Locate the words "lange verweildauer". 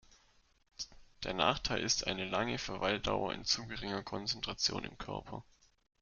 2.25-3.35